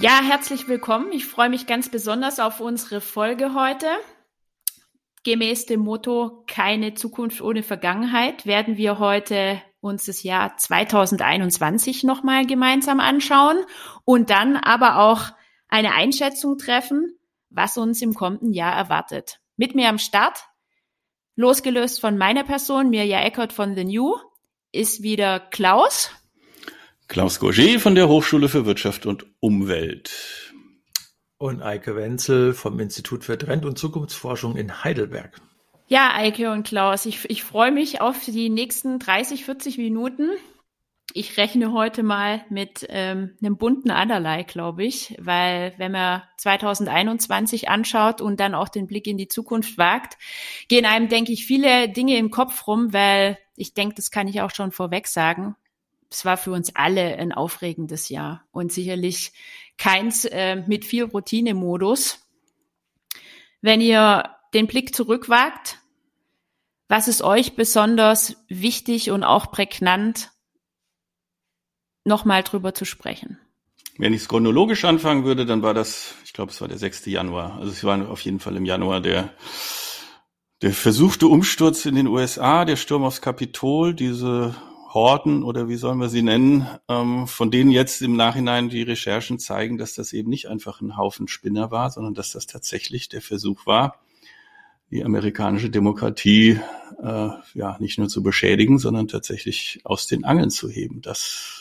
[0.00, 1.12] Ja, herzlich willkommen.
[1.12, 3.86] Ich freue mich ganz besonders auf unsere Folge heute.
[5.24, 12.46] Gemäß dem Motto Keine Zukunft ohne Vergangenheit werden wir heute uns das Jahr 2021 nochmal
[12.46, 13.58] gemeinsam anschauen
[14.06, 15.32] und dann aber auch
[15.68, 17.18] eine Einschätzung treffen,
[17.50, 19.40] was uns im kommenden Jahr erwartet.
[19.56, 20.44] Mit mir am Start,
[21.36, 24.16] losgelöst von meiner Person, Mirja Eckert von The New,
[24.72, 26.10] ist wieder Klaus.
[27.08, 30.52] Klaus Gorget von der Hochschule für Wirtschaft und Umwelt.
[31.38, 35.40] Und Eike Wenzel vom Institut für Trend- und Zukunftsforschung in Heidelberg.
[35.88, 40.30] Ja, Eike und Klaus, ich, ich freue mich auf die nächsten 30, 40 Minuten.
[41.12, 47.68] Ich rechne heute mal mit ähm, einem bunten Allerlei, glaube ich, weil wenn man 2021
[47.68, 50.18] anschaut und dann auch den Blick in die Zukunft wagt,
[50.68, 54.40] gehen einem, denke ich, viele Dinge im Kopf rum, weil ich denke, das kann ich
[54.40, 55.56] auch schon vorweg sagen.
[56.10, 59.32] Es war für uns alle ein aufregendes Jahr und sicherlich
[59.78, 62.24] keins äh, mit viel Routinemodus.
[63.60, 65.78] Wenn ihr den Blick zurückwagt,
[66.88, 70.30] was ist euch besonders wichtig und auch prägnant,
[72.04, 73.38] nochmal drüber zu sprechen?
[73.98, 77.06] Wenn ich es chronologisch anfangen würde, dann war das, ich glaube, es war der 6.
[77.06, 77.56] Januar.
[77.58, 79.34] Also es war auf jeden Fall im Januar der,
[80.62, 84.54] der versuchte Umsturz in den USA, der Sturm aufs Kapitol, diese
[84.92, 89.38] Horden oder wie sollen wir sie nennen, ähm, von denen jetzt im Nachhinein die Recherchen
[89.38, 93.22] zeigen, dass das eben nicht einfach ein Haufen Spinner war, sondern dass das tatsächlich der
[93.22, 94.00] Versuch war,
[94.90, 96.58] die amerikanische Demokratie
[97.02, 101.02] äh, ja nicht nur zu beschädigen, sondern tatsächlich aus den Angeln zu heben.
[101.02, 101.59] Das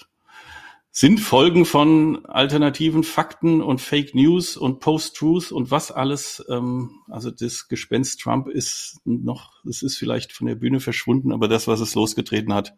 [1.00, 6.45] sind Folgen von alternativen Fakten und Fake News und Post-Truth und was alles.
[6.50, 11.47] Ähm, also das Gespenst Trump ist noch, es ist vielleicht von der Bühne verschwunden, aber
[11.47, 12.75] das, was es losgetreten hat,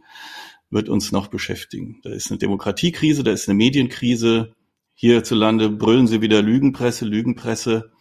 [0.69, 1.99] wird uns noch beschäftigen.
[2.03, 4.53] Da ist eine Demokratiekrise, da ist eine Medienkrise.
[4.93, 7.91] Hierzulande brüllen sie wieder Lügenpresse, Lügenpresse.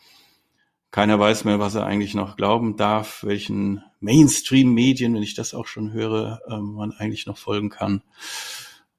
[0.90, 5.66] Keiner weiß mehr, was er eigentlich noch glauben darf, welchen Mainstream-Medien, wenn ich das auch
[5.66, 8.02] schon höre, ähm, man eigentlich noch folgen kann.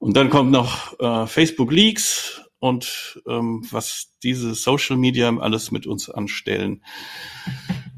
[0.02, 5.86] Und dann kommt noch äh, Facebook Leaks und ähm, was diese Social Media alles mit
[5.86, 6.82] uns anstellen.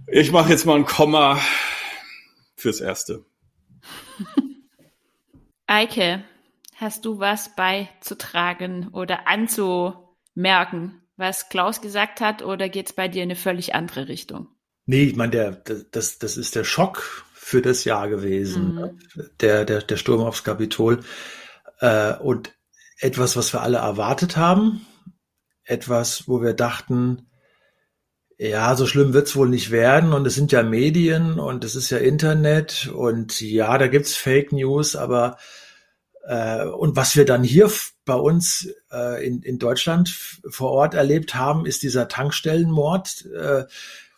[0.07, 1.41] Ich mache jetzt mal ein Komma
[2.57, 3.25] fürs Erste.
[5.67, 6.23] Eike,
[6.77, 13.23] hast du was beizutragen oder anzumerken, was Klaus gesagt hat, oder geht es bei dir
[13.23, 14.49] in eine völlig andere Richtung?
[14.85, 15.53] Nee, ich meine, der,
[15.91, 19.29] das, das ist der Schock für das Jahr gewesen, mhm.
[19.41, 21.01] der, der, der Sturm aufs Kapitol.
[21.81, 22.55] Äh, und
[22.99, 24.87] etwas, was wir alle erwartet haben,
[25.65, 27.29] etwas, wo wir dachten,
[28.39, 30.13] ja, so schlimm wird's wohl nicht werden.
[30.13, 32.91] Und es sind ja Medien und es ist ja Internet.
[32.93, 35.39] Und ja, da gibt's Fake News, aber
[36.27, 37.71] äh, und was wir dann hier
[38.05, 40.09] bei uns äh, in, in Deutschland
[40.49, 43.65] vor Ort erlebt haben, ist dieser Tankstellenmord, äh,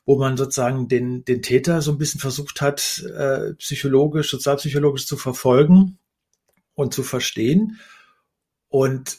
[0.05, 5.17] wo man sozusagen den, den Täter so ein bisschen versucht hat, äh, psychologisch, sozialpsychologisch zu
[5.17, 5.99] verfolgen
[6.77, 7.81] und zu verstehen
[8.69, 9.19] und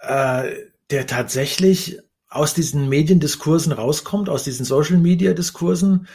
[0.00, 0.50] äh,
[0.90, 6.08] der tatsächlich aus diesen Mediendiskursen rauskommt, aus diesen Social-Media-Diskursen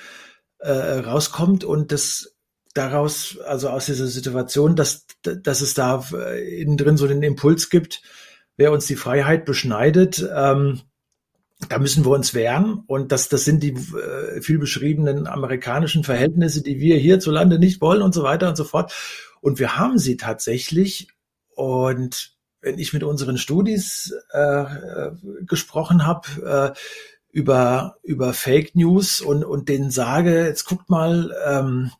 [0.57, 2.35] äh, rauskommt und das
[2.73, 7.69] daraus, also aus dieser Situation, dass, dass es da äh, innen drin so den Impuls
[7.69, 8.01] gibt,
[8.57, 10.81] wer uns die Freiheit beschneidet, ähm,
[11.67, 12.83] da müssen wir uns wehren.
[12.87, 18.01] Und das, das sind die äh, viel beschriebenen amerikanischen Verhältnisse, die wir hierzulande nicht wollen
[18.01, 18.93] und so weiter und so fort.
[19.41, 21.09] Und wir haben sie tatsächlich.
[21.55, 24.65] Und wenn ich mit unseren Studis äh,
[25.45, 26.79] gesprochen habe äh,
[27.31, 31.91] über über Fake News und und denen sage, jetzt guckt mal, ähm,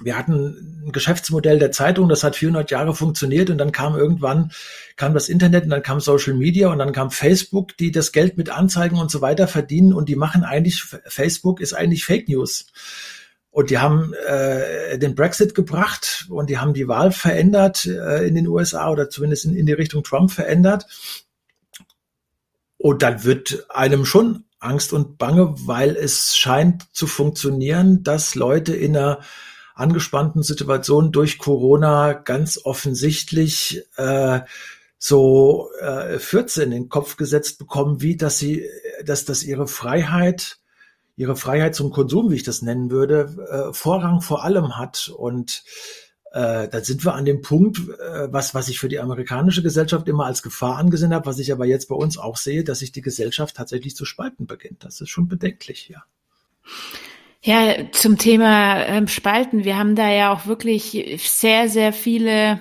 [0.00, 4.50] wir hatten ein Geschäftsmodell der Zeitung, das hat 400 Jahre funktioniert und dann kam irgendwann
[4.96, 8.36] kam das Internet und dann kam Social Media und dann kam Facebook, die das Geld
[8.36, 12.72] mit Anzeigen und so weiter verdienen und die machen eigentlich Facebook ist eigentlich Fake News.
[13.54, 18.34] Und die haben äh, den Brexit gebracht und die haben die Wahl verändert äh, in
[18.34, 20.86] den USA oder zumindest in, in die Richtung Trump verändert.
[22.78, 28.74] Und dann wird einem schon Angst und Bange, weil es scheint zu funktionieren, dass Leute
[28.74, 29.20] in einer
[29.76, 34.40] angespannten Situation durch Corona ganz offensichtlich äh,
[34.98, 38.68] so äh, 14 in den Kopf gesetzt bekommen, wie dass sie,
[39.04, 40.58] dass, dass ihre Freiheit
[41.16, 45.12] ihre Freiheit zum Konsum, wie ich das nennen würde, äh, Vorrang vor allem hat.
[45.16, 45.62] Und
[46.32, 50.08] äh, da sind wir an dem Punkt, äh, was, was ich für die amerikanische Gesellschaft
[50.08, 52.90] immer als Gefahr angesehen habe, was ich aber jetzt bei uns auch sehe, dass sich
[52.90, 54.84] die Gesellschaft tatsächlich zu spalten beginnt.
[54.84, 56.02] Das ist schon bedenklich, ja.
[57.42, 59.64] Ja, zum Thema ähm, Spalten.
[59.64, 62.58] Wir haben da ja auch wirklich sehr, sehr viele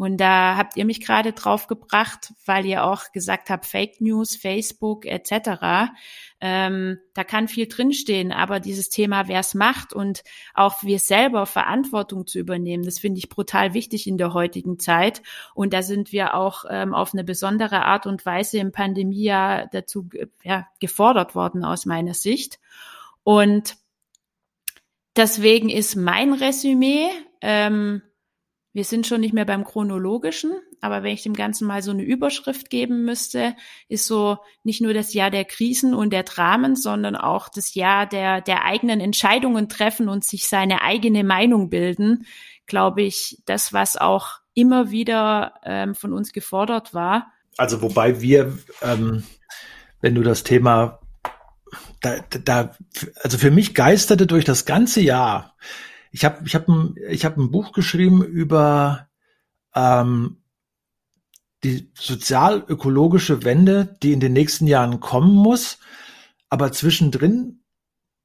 [0.00, 4.34] Und da habt ihr mich gerade drauf gebracht, weil ihr auch gesagt habt, Fake News,
[4.34, 5.92] Facebook etc.
[6.40, 10.22] Ähm, da kann viel drinstehen, aber dieses Thema, wer es macht und
[10.54, 15.20] auch wir selber Verantwortung zu übernehmen, das finde ich brutal wichtig in der heutigen Zeit.
[15.52, 20.08] Und da sind wir auch ähm, auf eine besondere Art und Weise im Pandemiejahr dazu
[20.42, 22.58] ja, gefordert worden aus meiner Sicht.
[23.22, 23.76] Und
[25.14, 27.10] deswegen ist mein Resümee,
[27.42, 28.00] ähm,
[28.72, 32.02] wir sind schon nicht mehr beim chronologischen, aber wenn ich dem Ganzen mal so eine
[32.02, 33.56] Überschrift geben müsste,
[33.88, 38.06] ist so nicht nur das Jahr der Krisen und der Dramen, sondern auch das Jahr
[38.06, 42.26] der, der eigenen Entscheidungen treffen und sich seine eigene Meinung bilden,
[42.66, 47.32] glaube ich, das, was auch immer wieder ähm, von uns gefordert war.
[47.56, 49.24] Also wobei wir, ähm,
[50.00, 51.00] wenn du das Thema
[52.00, 52.76] da, da,
[53.22, 55.56] also für mich geisterte durch das ganze Jahr
[56.10, 59.08] ich habe ich hab ein, ich hab ein Buch geschrieben über
[59.74, 60.42] ähm,
[61.62, 65.78] die sozial-ökologische Wende, die in den nächsten Jahren kommen muss.
[66.48, 67.62] Aber zwischendrin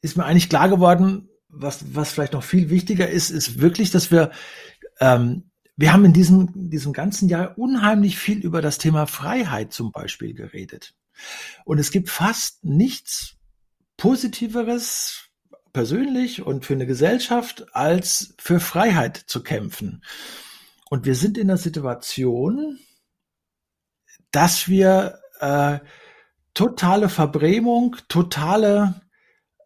[0.01, 4.11] ist mir eigentlich klar geworden, was, was vielleicht noch viel wichtiger ist, ist wirklich, dass
[4.11, 4.31] wir,
[4.99, 9.91] ähm, wir haben in diesem, diesem ganzen Jahr unheimlich viel über das Thema Freiheit zum
[9.91, 10.95] Beispiel geredet.
[11.65, 13.35] Und es gibt fast nichts
[13.97, 15.24] Positiveres,
[15.75, 20.05] persönlich und für eine Gesellschaft als für Freiheit zu kämpfen.
[20.89, 22.79] Und wir sind in der Situation,
[24.31, 25.79] dass wir äh,
[26.53, 29.01] totale Verbrämung, totale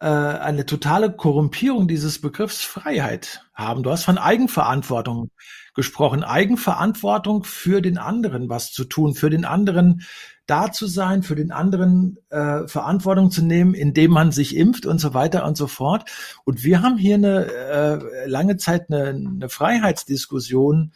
[0.07, 3.83] eine totale Korrumpierung dieses Begriffs Freiheit haben.
[3.83, 5.31] Du hast von Eigenverantwortung
[5.73, 10.03] gesprochen, Eigenverantwortung für den anderen was zu tun, für den anderen
[10.45, 14.99] da zu sein, für den anderen äh, Verantwortung zu nehmen, indem man sich impft und
[14.99, 16.09] so weiter und so fort.
[16.43, 20.91] Und wir haben hier eine äh, lange Zeit eine, eine Freiheitsdiskussion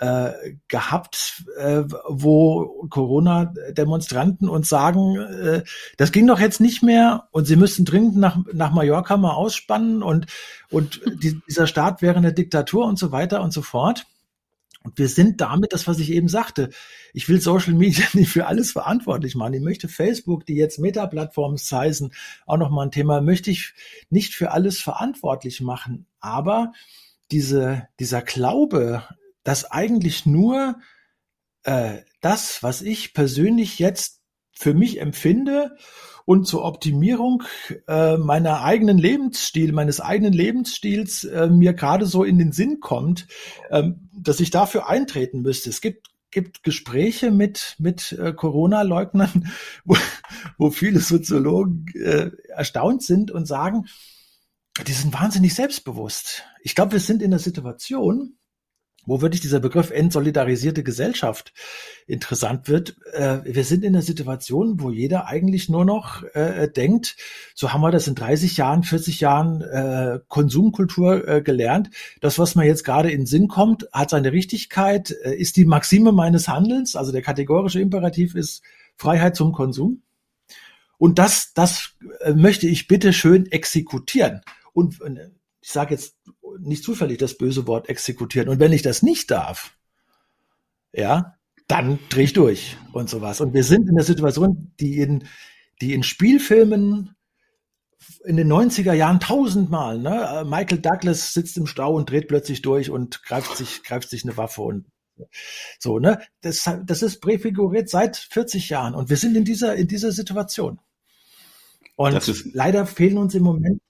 [0.00, 5.64] äh, gehabt, äh, wo Corona-Demonstranten uns sagen, äh,
[5.96, 10.02] das ging doch jetzt nicht mehr und sie müssten dringend nach, nach Mallorca mal ausspannen
[10.02, 10.26] und,
[10.70, 14.06] und die, dieser Staat wäre eine Diktatur und so weiter und so fort.
[14.84, 16.70] Und wir sind damit, das, was ich eben sagte,
[17.12, 19.54] ich will Social Media nicht für alles verantwortlich machen.
[19.54, 22.12] Ich möchte Facebook, die jetzt Meta-Plattforms heißen,
[22.46, 23.74] auch nochmal ein Thema, möchte ich
[24.10, 26.06] nicht für alles verantwortlich machen.
[26.20, 26.72] Aber
[27.30, 29.02] diese, dieser Glaube,
[29.48, 30.76] dass eigentlich nur
[31.62, 34.20] äh, das, was ich persönlich jetzt
[34.52, 35.74] für mich empfinde
[36.26, 37.44] und zur Optimierung
[37.86, 43.26] äh, meiner eigenen Lebensstil, meines eigenen Lebensstils äh, mir gerade so in den Sinn kommt,
[43.70, 45.70] ähm, dass ich dafür eintreten müsste.
[45.70, 49.50] Es gibt gibt Gespräche mit mit äh, Corona-Leugnern,
[49.86, 49.96] wo,
[50.58, 53.86] wo viele Soziologen äh, erstaunt sind und sagen,
[54.86, 56.44] die sind wahnsinnig selbstbewusst.
[56.60, 58.37] Ich glaube, wir sind in der Situation,
[59.08, 61.54] wo wirklich dieser Begriff entsolidarisierte Gesellschaft
[62.06, 62.96] interessant wird.
[63.14, 67.16] Äh, wir sind in einer Situation, wo jeder eigentlich nur noch äh, denkt,
[67.54, 71.88] so haben wir das in 30 Jahren, 40 Jahren äh, Konsumkultur äh, gelernt.
[72.20, 76.12] Das, was mir jetzt gerade in Sinn kommt, hat seine Richtigkeit, äh, ist die Maxime
[76.12, 76.94] meines Handelns.
[76.94, 78.62] Also der kategorische Imperativ ist
[78.96, 80.02] Freiheit zum Konsum.
[80.98, 84.42] Und das, das äh, möchte ich bitte schön exekutieren.
[84.74, 85.00] Und
[85.62, 86.14] ich sage jetzt
[86.58, 88.48] nicht zufällig das böse Wort exekutieren.
[88.48, 89.76] Und wenn ich das nicht darf,
[90.92, 93.40] ja, dann dreh ich durch und sowas.
[93.40, 95.24] Und wir sind in der Situation, die in,
[95.80, 97.14] die in Spielfilmen
[98.24, 100.44] in den 90er Jahren tausendmal, ne?
[100.46, 104.36] Michael Douglas sitzt im Stau und dreht plötzlich durch und greift sich, greift sich eine
[104.36, 104.86] Waffe und
[105.78, 106.20] so, ne?
[106.40, 110.80] Das, das ist präfiguriert seit 40 Jahren und wir sind in dieser, in dieser Situation.
[111.96, 113.82] Und leider fehlen uns im Moment,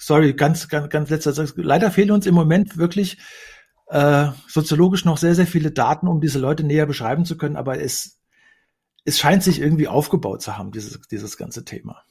[0.00, 3.18] sorry, ganz, ganz, ganz letzter Satz, leider fehlen uns im Moment wirklich
[3.88, 7.80] äh, soziologisch noch sehr, sehr viele Daten, um diese Leute näher beschreiben zu können, aber
[7.80, 8.20] es,
[9.04, 12.02] es scheint sich irgendwie aufgebaut zu haben, dieses, dieses ganze Thema.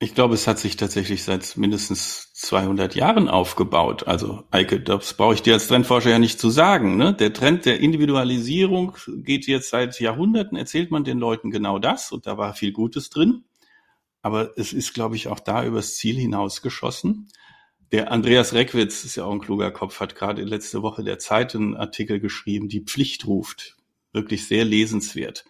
[0.00, 4.06] Ich glaube, es hat sich tatsächlich seit mindestens 200 Jahren aufgebaut.
[4.06, 6.96] Also, Eike, das brauche ich dir als Trendforscher ja nicht zu sagen.
[6.96, 7.14] Ne?
[7.14, 12.28] Der Trend der Individualisierung geht jetzt seit Jahrhunderten, erzählt man den Leuten genau das und
[12.28, 13.44] da war viel Gutes drin.
[14.22, 17.28] Aber es ist, glaube ich, auch da übers Ziel hinausgeschossen.
[17.92, 21.54] Der Andreas Reckwitz, ist ja auch ein kluger Kopf, hat gerade letzte Woche der Zeit
[21.54, 23.76] einen Artikel geschrieben, die Pflicht ruft.
[24.12, 25.44] Wirklich sehr lesenswert,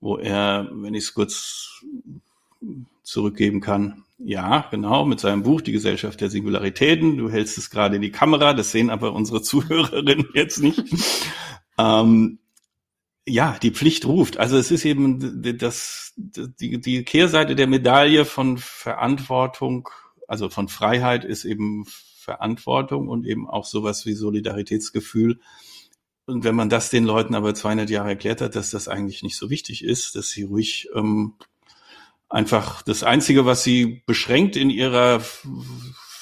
[0.00, 1.84] wo er, wenn ich es kurz
[3.02, 4.04] zurückgeben kann.
[4.18, 7.18] Ja, genau, mit seinem Buch Die Gesellschaft der Singularitäten.
[7.18, 10.82] Du hältst es gerade in die Kamera, das sehen aber unsere Zuhörerinnen jetzt nicht.
[11.78, 12.38] ähm,
[13.26, 14.36] ja, die Pflicht ruft.
[14.38, 19.88] Also es ist eben das, die, die Kehrseite der Medaille von Verantwortung,
[20.28, 21.86] also von Freiheit ist eben
[22.18, 25.40] Verantwortung und eben auch sowas wie Solidaritätsgefühl.
[26.26, 29.36] Und wenn man das den Leuten aber 200 Jahre erklärt hat, dass das eigentlich nicht
[29.36, 31.34] so wichtig ist, dass sie ruhig ähm,
[32.28, 35.20] einfach das Einzige, was sie beschränkt in ihrer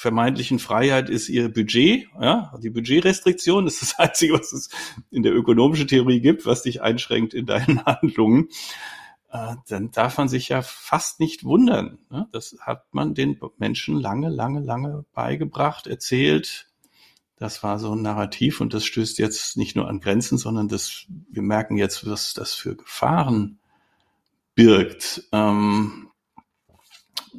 [0.05, 2.07] vermeintlichen Freiheit ist ihr Budget.
[2.21, 4.69] Ja, die Budgetrestriktion ist das Einzige, was es
[5.09, 8.49] in der ökonomischen Theorie gibt, was dich einschränkt in deinen Handlungen.
[9.31, 11.97] Äh, dann darf man sich ja fast nicht wundern.
[12.11, 12.27] Ne?
[12.31, 16.67] Das hat man den Menschen lange, lange, lange beigebracht, erzählt.
[17.37, 21.07] Das war so ein Narrativ und das stößt jetzt nicht nur an Grenzen, sondern das,
[21.31, 23.57] wir merken jetzt, was das für Gefahren
[24.53, 25.23] birgt.
[25.31, 26.11] Ähm,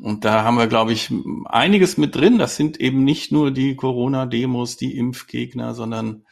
[0.02, 1.12] und da haben wir, glaube ich,
[1.46, 2.38] einiges mit drin.
[2.38, 6.24] Das sind eben nicht nur die Corona-Demos, die Impfgegner, sondern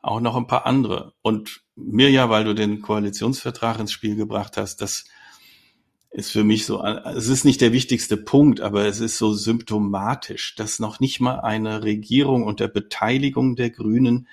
[0.00, 1.14] auch noch ein paar andere.
[1.22, 5.04] Und Mirja, weil du den Koalitionsvertrag ins Spiel gebracht hast, das
[6.10, 10.54] ist für mich so, es ist nicht der wichtigste Punkt, aber es ist so symptomatisch,
[10.54, 14.28] dass noch nicht mal eine Regierung unter Beteiligung der Grünen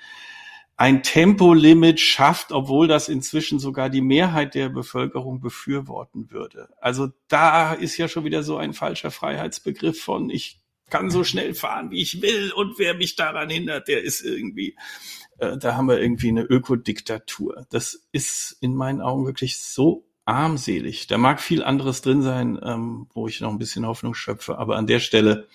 [0.76, 6.68] ein Tempolimit schafft, obwohl das inzwischen sogar die Mehrheit der Bevölkerung befürworten würde.
[6.80, 11.54] Also da ist ja schon wieder so ein falscher Freiheitsbegriff von ich kann so schnell
[11.54, 14.76] fahren, wie ich will und wer mich daran hindert, der ist irgendwie,
[15.38, 17.66] äh, da haben wir irgendwie eine Ökodiktatur.
[17.70, 21.06] Das ist in meinen Augen wirklich so armselig.
[21.06, 24.76] Da mag viel anderes drin sein, ähm, wo ich noch ein bisschen Hoffnung schöpfe, aber
[24.76, 25.48] an der Stelle,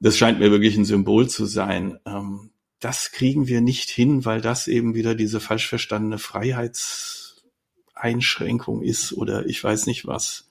[0.00, 1.98] das scheint mir wirklich ein Symbol zu sein.
[2.04, 9.12] Ähm, das kriegen wir nicht hin, weil das eben wieder diese falsch verstandene Freiheitseinschränkung ist
[9.12, 10.50] oder ich weiß nicht was.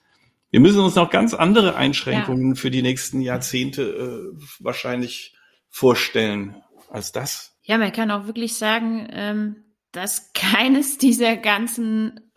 [0.50, 2.60] Wir müssen uns noch ganz andere Einschränkungen ja.
[2.60, 5.34] für die nächsten Jahrzehnte äh, wahrscheinlich
[5.68, 6.56] vorstellen
[6.90, 7.54] als das.
[7.62, 9.56] Ja, man kann auch wirklich sagen, ähm,
[9.92, 12.32] dass keines dieser ganzen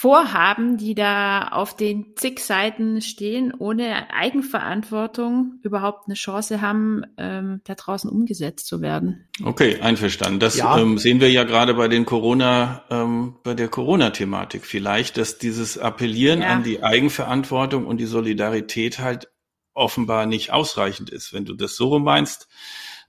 [0.00, 7.60] Vorhaben, die da auf den zig Seiten stehen, ohne Eigenverantwortung überhaupt eine Chance haben, ähm,
[7.64, 9.28] da draußen umgesetzt zu werden.
[9.44, 10.40] Okay, einverstanden.
[10.40, 10.78] Das ja.
[10.78, 15.76] ähm, sehen wir ja gerade bei den Corona, ähm, bei der Corona-Thematik vielleicht, dass dieses
[15.76, 16.48] Appellieren ja.
[16.48, 19.28] an die Eigenverantwortung und die Solidarität halt
[19.74, 21.34] offenbar nicht ausreichend ist.
[21.34, 22.48] Wenn du das so meinst,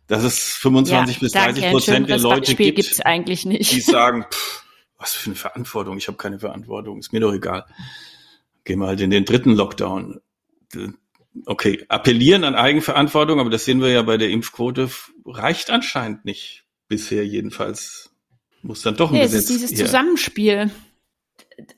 [0.07, 3.71] dass es 25 ja, bis 30 Prozent der Leute gibt, gibt's eigentlich nicht.
[3.71, 4.60] die sagen, pff,
[5.01, 5.97] was für eine Verantwortung?
[5.97, 7.65] Ich habe keine Verantwortung, ist mir doch egal.
[8.63, 10.21] Gehen wir halt in den dritten Lockdown.
[11.45, 14.89] Okay, appellieren an Eigenverantwortung, aber das sehen wir ja bei der Impfquote,
[15.25, 16.65] reicht anscheinend nicht.
[16.87, 18.13] Bisher jedenfalls.
[18.63, 19.45] Muss dann doch ein nee, Gesetz.
[19.45, 19.85] Es ist dieses her.
[19.85, 20.71] Zusammenspiel.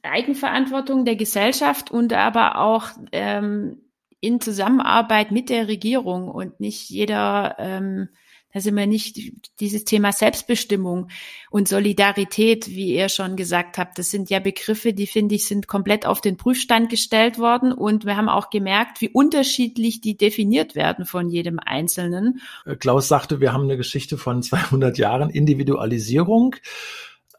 [0.01, 3.83] Eigenverantwortung der Gesellschaft und aber auch ähm,
[4.19, 8.09] in Zusammenarbeit mit der Regierung und nicht jeder ähm,
[8.53, 9.19] da sind wir nicht
[9.59, 11.09] dieses Thema Selbstbestimmung
[11.49, 13.97] und Solidarität, wie ihr schon gesagt habt.
[13.97, 18.05] Das sind ja Begriffe, die finde ich sind komplett auf den Prüfstand gestellt worden und
[18.05, 22.41] wir haben auch gemerkt, wie unterschiedlich die definiert werden von jedem Einzelnen.
[22.65, 26.55] Äh, Klaus sagte, wir haben eine Geschichte von 200 Jahren Individualisierung.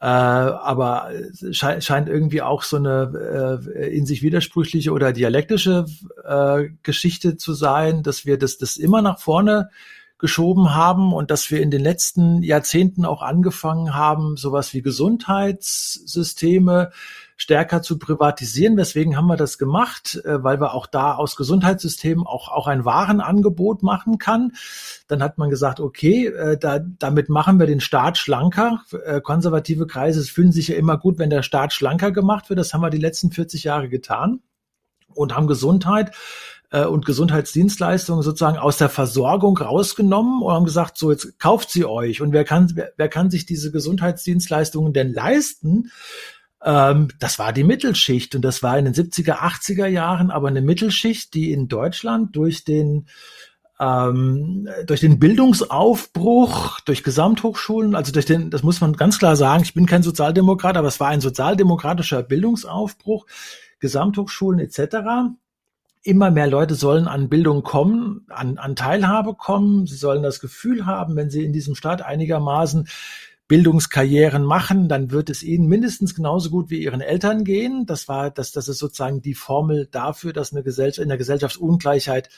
[0.01, 1.09] Äh, aber
[1.51, 5.85] sche scheint irgendwie auch so eine äh, in sich widersprüchliche oder dialektische
[6.25, 9.69] äh, Geschichte zu sein, dass wir das, das immer nach vorne
[10.17, 16.91] geschoben haben und dass wir in den letzten Jahrzehnten auch angefangen haben, sowas wie Gesundheitssysteme
[17.37, 18.77] stärker zu privatisieren.
[18.77, 20.21] Weswegen haben wir das gemacht?
[20.23, 24.53] Äh, weil wir auch da aus Gesundheitssystemen auch, auch ein Warenangebot machen kann.
[25.07, 28.83] Dann hat man gesagt, okay, äh, da, damit machen wir den Staat schlanker.
[29.05, 32.59] Äh, konservative Kreise fühlen sich ja immer gut, wenn der Staat schlanker gemacht wird.
[32.59, 34.39] Das haben wir die letzten 40 Jahre getan
[35.13, 36.11] und haben Gesundheit
[36.75, 41.85] äh, und Gesundheitsdienstleistungen sozusagen aus der Versorgung rausgenommen und haben gesagt, so jetzt kauft sie
[41.85, 42.21] euch.
[42.21, 45.91] Und wer kann, wer, wer kann sich diese Gesundheitsdienstleistungen denn leisten?
[46.61, 50.61] Ähm, das war die Mittelschicht und das war in den 70er, 80er Jahren aber eine
[50.61, 53.07] Mittelschicht, die in Deutschland durch den
[53.77, 59.63] ähm, durch den Bildungsaufbruch, durch Gesamthochschulen, also durch den, das muss man ganz klar sagen,
[59.63, 63.25] ich bin kein Sozialdemokrat, aber es war ein sozialdemokratischer Bildungsaufbruch,
[63.79, 65.35] Gesamthochschulen etc
[66.05, 69.87] immer mehr Leute sollen an Bildung kommen, an, an Teilhabe kommen.
[69.87, 72.87] Sie sollen das Gefühl haben, wenn sie in diesem Staat einigermaßen
[73.47, 77.85] Bildungskarrieren machen, dann wird es ihnen mindestens genauso gut wie ihren Eltern gehen.
[77.85, 82.29] Das war, das, das ist sozusagen die Formel dafür, dass eine Gesellschaft, in der Gesellschaftsungleichheit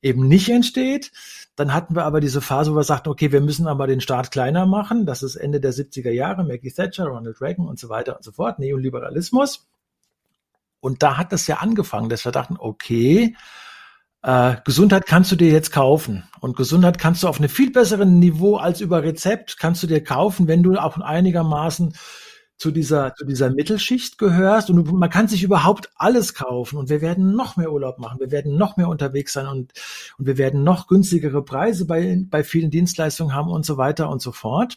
[0.00, 1.10] eben nicht entsteht.
[1.56, 4.30] Dann hatten wir aber diese Phase, wo wir sagten, okay, wir müssen aber den Staat
[4.30, 5.06] kleiner machen.
[5.06, 8.32] Das ist Ende der 70er Jahre, Maggie Thatcher, Ronald Reagan und so weiter und so
[8.32, 9.66] fort, Neoliberalismus.
[10.80, 13.34] Und da hat das ja angefangen, dass wir dachten, okay,
[14.22, 16.24] äh, Gesundheit kannst du dir jetzt kaufen.
[16.40, 20.02] Und Gesundheit kannst du auf einem viel besseren Niveau als über Rezept, kannst du dir
[20.02, 21.94] kaufen, wenn du auch einigermaßen
[22.56, 24.70] zu dieser, zu dieser Mittelschicht gehörst.
[24.70, 26.76] Und man kann sich überhaupt alles kaufen.
[26.76, 28.18] Und wir werden noch mehr Urlaub machen.
[28.18, 29.72] Wir werden noch mehr unterwegs sein und,
[30.18, 34.20] und wir werden noch günstigere Preise bei, bei vielen Dienstleistungen haben und so weiter und
[34.20, 34.76] so fort.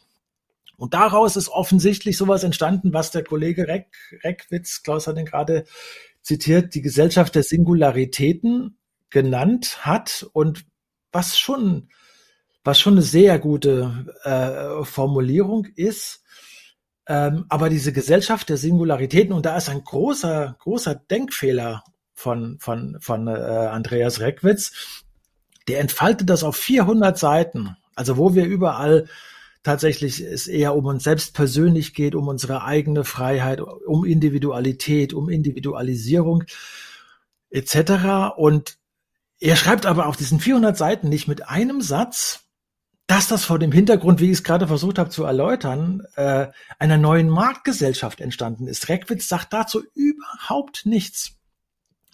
[0.82, 3.86] Und daraus ist offensichtlich sowas entstanden, was der Kollege Reck,
[4.24, 5.66] Reckwitz, Klaus hat ihn gerade
[6.24, 8.80] zitiert, die Gesellschaft der Singularitäten
[9.12, 10.66] genannt hat und
[11.12, 11.90] was schon,
[12.64, 16.24] was schon eine sehr gute äh, Formulierung ist.
[17.06, 21.84] Ähm, aber diese Gesellschaft der Singularitäten, und da ist ein großer, großer Denkfehler
[22.16, 25.04] von, von, von äh, Andreas Reckwitz,
[25.68, 27.78] der entfaltet das auf 400 Seiten.
[27.94, 29.08] Also wo wir überall
[29.64, 35.30] tatsächlich es eher um uns selbst persönlich geht, um unsere eigene Freiheit, um Individualität, um
[35.30, 36.44] Individualisierung
[37.50, 38.36] etc.
[38.38, 38.78] Und
[39.40, 42.42] er schreibt aber auf diesen 400 Seiten nicht mit einem Satz,
[43.08, 46.48] dass das vor dem Hintergrund, wie ich es gerade versucht habe zu erläutern, äh,
[46.80, 48.88] einer neuen Marktgesellschaft entstanden ist.
[48.88, 51.34] Reckwitz sagt dazu überhaupt nichts.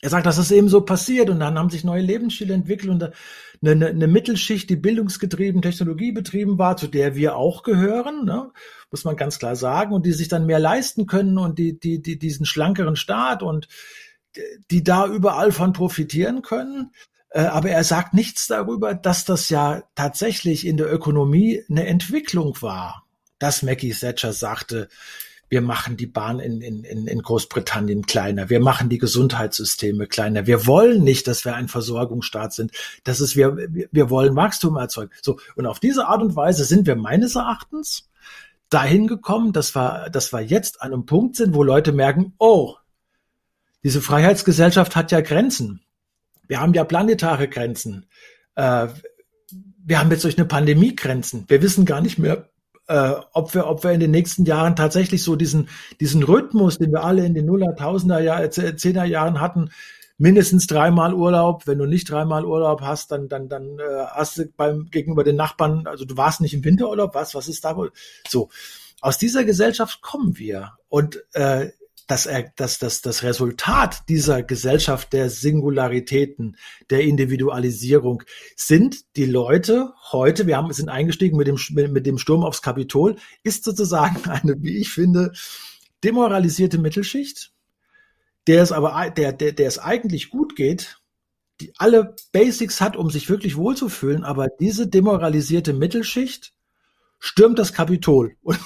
[0.01, 3.03] Er sagt, das ist eben so passiert und dann haben sich neue Lebensstile entwickelt und
[3.03, 8.51] eine, eine, eine Mittelschicht, die bildungsgetrieben, technologiebetrieben war, zu der wir auch gehören, ne,
[8.91, 12.01] muss man ganz klar sagen, und die sich dann mehr leisten können und die, die,
[12.01, 13.67] die diesen schlankeren Staat und
[14.71, 16.91] die da überall von profitieren können.
[17.29, 22.61] Äh, aber er sagt nichts darüber, dass das ja tatsächlich in der Ökonomie eine Entwicklung
[22.61, 23.05] war.
[23.39, 24.89] Dass Mackie Thatcher sagte,
[25.49, 30.45] wir machen die Bahn in, in, in Großbritannien kleiner, wir machen die Gesundheitssysteme kleiner.
[30.45, 32.71] Wir wollen nicht, dass wir ein Versorgungsstaat sind.
[33.03, 35.11] Das ist, wir, wir wollen Wachstum erzeugen.
[35.21, 38.09] So, und auf diese Art und Weise sind wir meines Erachtens
[38.69, 42.75] dahin gekommen, dass wir, dass wir jetzt an einem Punkt sind, wo Leute merken, oh,
[43.83, 45.81] diese Freiheitsgesellschaft hat ja Grenzen.
[46.47, 48.07] Wir haben ja planetare Grenzen.
[48.55, 48.87] Äh,
[49.85, 51.45] wir haben jetzt durch eine Pandemie Grenzen.
[51.47, 52.49] Wir wissen gar nicht mehr,
[52.87, 55.69] äh, ob wir, ob wir in den nächsten Jahren tatsächlich so diesen,
[55.99, 59.69] diesen Rhythmus, den wir alle in den Nuller, Tausender, Jahr, Zehner Jahren hatten,
[60.17, 61.67] mindestens dreimal Urlaub.
[61.67, 65.35] Wenn du nicht dreimal Urlaub hast, dann, dann, dann äh, hast du beim gegenüber den
[65.35, 67.91] Nachbarn, also du warst nicht im Winterurlaub, was, was ist da wohl?
[68.27, 68.49] So.
[68.99, 70.71] Aus dieser Gesellschaft kommen wir.
[70.89, 71.69] Und äh,
[72.07, 76.57] dass er, dass das, das Resultat dieser Gesellschaft der Singularitäten,
[76.89, 78.23] der Individualisierung
[78.55, 81.59] sind die Leute heute, wir haben, sind eingestiegen mit dem,
[81.91, 85.33] mit dem Sturm aufs Kapitol, ist sozusagen eine, wie ich finde,
[86.03, 87.51] demoralisierte Mittelschicht,
[88.47, 91.01] der es aber, der, der, der es eigentlich gut geht,
[91.59, 96.53] die alle Basics hat, um sich wirklich wohlzufühlen, aber diese demoralisierte Mittelschicht
[97.19, 98.35] stürmt das Kapitol.
[98.43, 98.59] Und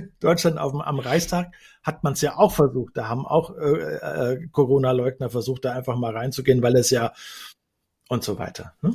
[0.20, 1.52] Deutschland auf dem, am Reichstag
[1.82, 2.96] hat man es ja auch versucht.
[2.96, 7.12] Da haben auch äh, äh, Corona-Leugner versucht, da einfach mal reinzugehen, weil es ja
[8.08, 8.74] und so weiter.
[8.82, 8.94] Ne?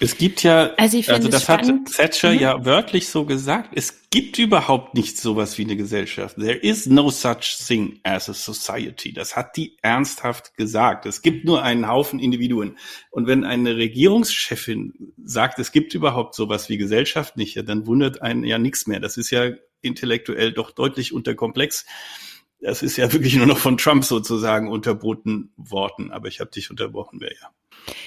[0.00, 1.88] Es gibt ja, also, also das spannend.
[1.88, 2.38] hat Thatcher mhm.
[2.38, 6.36] ja wörtlich so gesagt, es gibt überhaupt nicht sowas wie eine Gesellschaft.
[6.36, 9.12] There is no such thing as a society.
[9.12, 11.04] Das hat die ernsthaft gesagt.
[11.06, 12.78] Es gibt nur einen Haufen Individuen.
[13.10, 18.22] Und wenn eine Regierungschefin sagt, es gibt überhaupt sowas wie Gesellschaft nicht, ja, dann wundert
[18.22, 19.00] einen ja nichts mehr.
[19.00, 21.86] Das ist ja intellektuell doch deutlich unterkomplex.
[22.60, 26.10] Das ist ja wirklich nur noch von Trump sozusagen unterboten worden.
[26.10, 27.52] Aber ich habe dich unterbrochen, wer ja.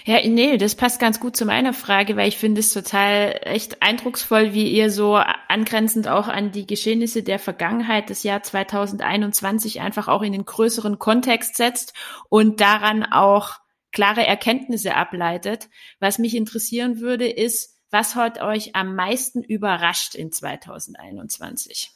[0.06, 3.82] Ja, nee, das passt ganz gut zu meiner Frage, weil ich finde es total echt
[3.82, 10.08] eindrucksvoll, wie ihr so angrenzend auch an die Geschehnisse der Vergangenheit des Jahr 2021 einfach
[10.08, 11.94] auch in den größeren Kontext setzt
[12.30, 13.60] und daran auch
[13.92, 15.70] klare Erkenntnisse ableitet.
[16.00, 21.92] Was mich interessieren würde, ist, was hat euch am meisten überrascht in 2021?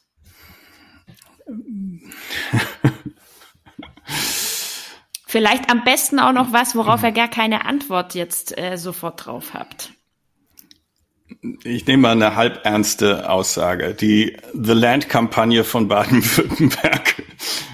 [5.28, 9.54] Vielleicht am besten auch noch was, worauf ihr gar keine Antwort jetzt äh, sofort drauf
[9.54, 9.92] habt.
[11.64, 13.94] Ich nehme mal eine halbernste Aussage.
[13.94, 17.24] Die The Land-Kampagne von Baden-Württemberg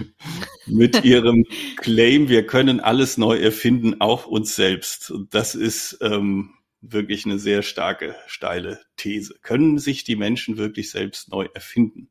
[0.66, 1.46] mit ihrem
[1.78, 5.12] Claim, wir können alles neu erfinden, auch uns selbst.
[5.12, 9.36] Und das ist ähm, wirklich eine sehr starke, steile These.
[9.42, 12.10] Können sich die Menschen wirklich selbst neu erfinden?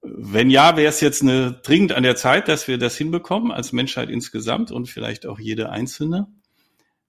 [0.00, 3.72] Wenn ja, wäre es jetzt eine, dringend an der Zeit, dass wir das hinbekommen als
[3.72, 6.28] Menschheit insgesamt und vielleicht auch jede Einzelne.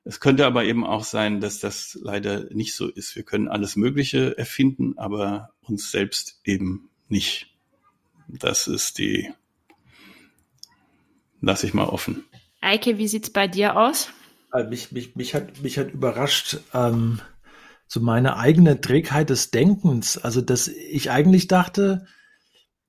[0.03, 3.15] Es könnte aber eben auch sein, dass das leider nicht so ist.
[3.15, 7.53] Wir können alles Mögliche erfinden, aber uns selbst eben nicht.
[8.27, 9.31] Das ist die,
[11.41, 12.25] lass ich mal offen.
[12.61, 14.09] Eike, wie sieht's bei dir aus?
[14.53, 17.19] Äh, mich, mich, mich, hat, mich hat überrascht, ähm,
[17.87, 20.17] so meine eigene Trägheit des Denkens.
[20.17, 22.05] Also, dass ich eigentlich dachte,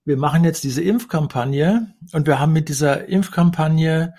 [0.05, 4.15] wir machen jetzt diese Impfkampagne und wir haben mit dieser Impfkampagne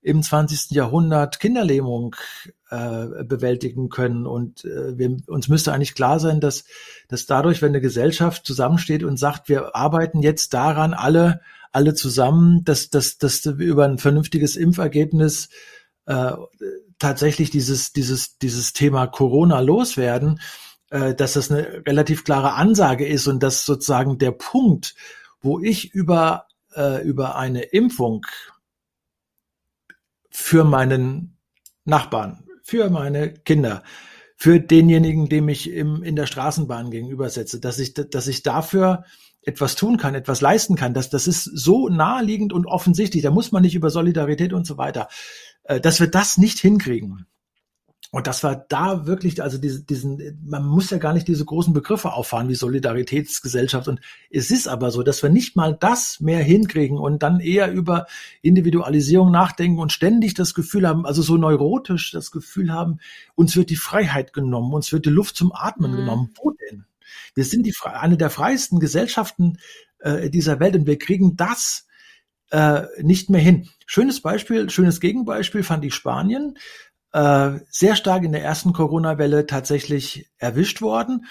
[0.00, 0.70] im 20.
[0.72, 2.14] Jahrhundert Kinderlähmung
[2.70, 4.26] äh, bewältigen können.
[4.26, 6.64] Und äh, wir, uns müsste eigentlich klar sein, dass,
[7.08, 11.40] dass dadurch, wenn eine Gesellschaft zusammensteht und sagt, wir arbeiten jetzt daran, alle,
[11.72, 15.48] alle zusammen, dass, dass, dass wir über ein vernünftiges Impfergebnis
[16.06, 16.32] äh,
[16.98, 20.40] tatsächlich dieses, dieses, dieses Thema Corona loswerden,
[20.90, 24.94] äh, dass das eine relativ klare Ansage ist und dass sozusagen der Punkt,
[25.40, 28.26] wo ich über, äh, über eine Impfung
[30.30, 31.36] für meinen
[31.84, 33.82] Nachbarn, für meine Kinder,
[34.36, 39.04] für denjenigen, dem ich im, in der Straßenbahn gegenübersetze, dass ich, dass ich dafür
[39.42, 40.94] etwas tun kann, etwas leisten kann.
[40.94, 43.22] Das, das ist so naheliegend und offensichtlich.
[43.22, 45.08] Da muss man nicht über Solidarität und so weiter,
[45.64, 47.26] äh, dass wir das nicht hinkriegen.
[48.14, 51.74] Und das war da wirklich, also diese, diesen, man muss ja gar nicht diese großen
[51.74, 53.88] Begriffe auffahren wie Solidaritätsgesellschaft.
[53.88, 54.00] Und
[54.30, 58.06] es ist aber so, dass wir nicht mal das mehr hinkriegen und dann eher über
[58.40, 63.00] Individualisierung nachdenken und ständig das Gefühl haben, also so neurotisch das Gefühl haben,
[63.34, 65.96] uns wird die Freiheit genommen, uns wird die Luft zum Atmen mhm.
[65.96, 66.30] genommen.
[66.40, 66.84] Wo denn?
[67.34, 69.58] Wir sind die, eine der freiesten Gesellschaften
[69.98, 71.88] äh, dieser Welt und wir kriegen das
[72.50, 73.68] äh, nicht mehr hin.
[73.86, 76.56] Schönes Beispiel, schönes Gegenbeispiel fand ich Spanien
[77.14, 81.26] äh, sehr stark in der ersten Corona-Welle tatsächlich erwischt worden.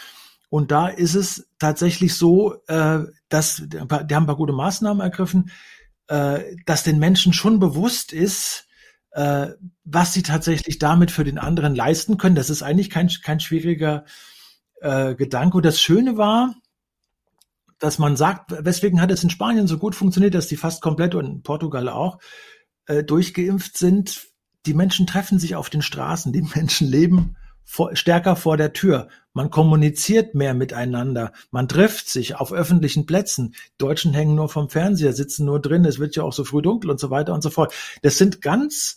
[0.50, 5.52] Und da ist es tatsächlich so, äh, dass die haben ein paar gute Maßnahmen ergriffen,
[6.08, 8.68] äh, dass den Menschen schon bewusst ist,
[9.12, 9.48] äh,
[9.84, 12.36] was sie tatsächlich damit für den anderen leisten können.
[12.36, 14.06] Das ist eigentlich kein, kein schwieriger
[14.80, 15.58] äh, Gedanke.
[15.58, 16.56] Und das Schöne war,
[17.84, 21.16] dass man sagt, weswegen hat es in Spanien so gut funktioniert, dass die fast komplett
[21.16, 22.20] und in Portugal auch
[22.86, 24.28] äh, durchgeimpft sind,
[24.66, 29.10] die Menschen treffen sich auf den Straßen, die Menschen leben vor, stärker vor der Tür.
[29.34, 31.34] Man kommuniziert mehr miteinander.
[31.52, 33.54] Man trifft sich auf öffentlichen Plätzen.
[33.78, 35.84] Deutschen hängen nur vom Fernseher, sitzen nur drin.
[35.84, 37.74] Es wird ja auch so früh dunkel und so weiter und so fort.
[38.02, 38.96] Das sind ganz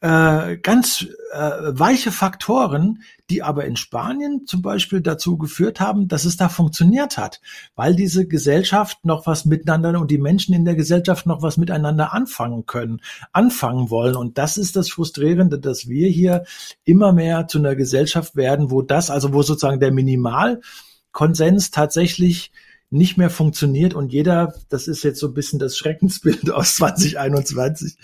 [0.00, 6.24] äh, ganz äh, weiche Faktoren, die aber in Spanien zum Beispiel dazu geführt haben, dass
[6.24, 7.40] es da funktioniert hat,
[7.74, 12.12] weil diese Gesellschaft noch was miteinander und die Menschen in der Gesellschaft noch was miteinander
[12.12, 13.00] anfangen können,
[13.32, 14.16] anfangen wollen.
[14.16, 16.44] Und das ist das Frustrierende, dass wir hier
[16.84, 22.52] immer mehr zu einer Gesellschaft werden, wo das, also wo sozusagen der Minimalkonsens tatsächlich
[22.90, 27.96] nicht mehr funktioniert und jeder, das ist jetzt so ein bisschen das Schreckensbild aus 2021,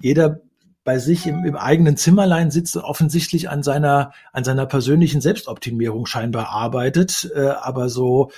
[0.00, 0.42] jeder
[0.86, 6.06] bei sich im, im eigenen Zimmerlein sitzt und offensichtlich an seiner, an seiner persönlichen Selbstoptimierung
[6.06, 8.30] scheinbar arbeitet, äh, aber so,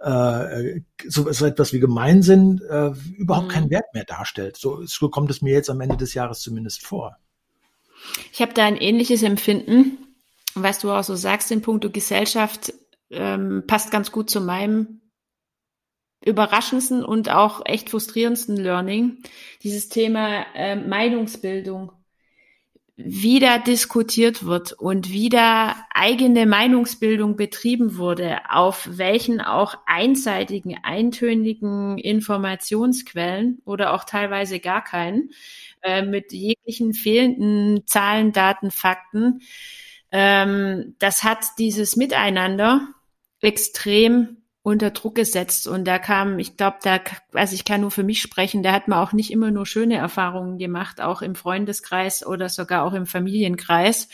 [0.00, 3.52] äh, so, so etwas wie Gemeinsinn äh, überhaupt mhm.
[3.52, 4.56] keinen Wert mehr darstellt.
[4.56, 7.18] So, so kommt es mir jetzt am Ende des Jahres zumindest vor.
[8.32, 9.98] Ich habe da ein ähnliches Empfinden,
[10.54, 12.72] was du auch so sagst in puncto Gesellschaft,
[13.10, 15.00] ähm, passt ganz gut zu meinem
[16.24, 19.18] überraschendsten und auch echt frustrierendsten Learning,
[19.62, 21.92] dieses Thema äh, Meinungsbildung
[22.96, 33.60] wieder diskutiert wird und wieder eigene Meinungsbildung betrieben wurde, auf welchen auch einseitigen, eintönigen Informationsquellen
[33.66, 35.30] oder auch teilweise gar keinen,
[35.82, 39.42] äh, mit jeglichen fehlenden Zahlen, Daten, Fakten,
[40.10, 42.88] ähm, das hat dieses Miteinander
[43.42, 46.98] extrem unter Druck gesetzt und da kam, ich glaube, da,
[47.34, 49.94] also ich kann nur für mich sprechen, da hat man auch nicht immer nur schöne
[49.94, 54.08] Erfahrungen gemacht, auch im Freundeskreis oder sogar auch im Familienkreis.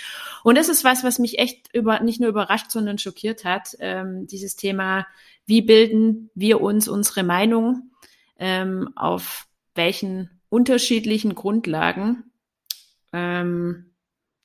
[0.44, 4.26] Und das ist was, was mich echt über, nicht nur überrascht, sondern schockiert hat, ähm,
[4.26, 5.06] dieses Thema,
[5.46, 7.90] wie bilden wir uns unsere Meinung,
[8.38, 12.30] ähm, auf welchen unterschiedlichen Grundlagen.
[13.14, 13.91] Ähm,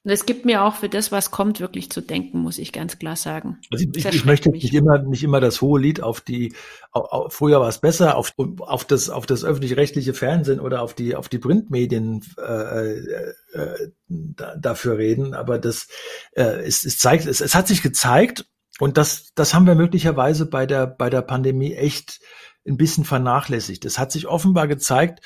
[0.08, 2.98] und es gibt mir auch für das, was kommt, wirklich zu denken, muss ich ganz
[2.98, 3.60] klar sagen.
[3.70, 6.54] Also ich, ich, möchte nicht immer, nicht immer das hohe Lied auf die,
[6.92, 10.94] auf, auf, früher war es besser, auf, auf das, auf das öffentlich-rechtliche Fernsehen oder auf
[10.94, 15.34] die, auf die Printmedien äh, äh, äh da, dafür reden.
[15.34, 15.90] Aber das,
[16.32, 18.46] äh, es, es zeigt, es, es hat sich gezeigt
[18.80, 22.22] und das, das haben wir möglicherweise bei der, bei der Pandemie echt
[22.66, 23.84] ein bisschen vernachlässigt.
[23.84, 25.20] Es hat sich offenbar gezeigt,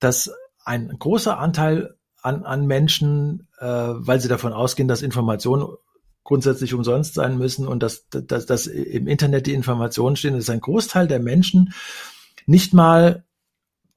[0.00, 0.32] dass
[0.64, 5.66] ein großer Anteil an, an Menschen, äh, weil sie davon ausgehen, dass Informationen
[6.24, 10.60] grundsätzlich umsonst sein müssen und dass, dass, dass im Internet die Informationen stehen, dass ein
[10.60, 11.74] Großteil der Menschen
[12.46, 13.24] nicht mal